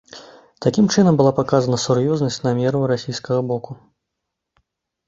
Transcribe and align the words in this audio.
Такім 0.65 0.85
чынам 0.95 1.15
была 1.19 1.33
паказана 1.39 1.77
сур'ёзнасць 1.85 2.41
намераў 2.47 2.83
расійскага 2.95 3.39
боку. 3.55 3.81